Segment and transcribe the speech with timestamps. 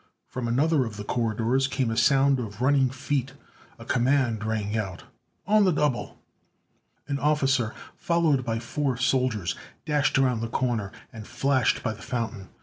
[0.25, 3.33] From another of the corridors came a sound of running feet.
[3.77, 5.03] A command rang out:
[5.45, 6.17] "On the double!"
[7.07, 9.53] An officer, followed by four soldiers,
[9.85, 12.49] dashed around the corner and flashed by the fountain.